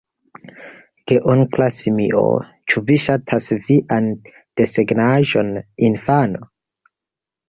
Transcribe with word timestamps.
Geonkla 1.11 1.65
simio: 1.79 2.21
"Ĉu 2.73 2.81
vi 2.87 2.97
ŝatas 3.03 3.49
vian 3.67 4.07
desegnaĵon, 4.63 5.53
infano?" 5.89 6.43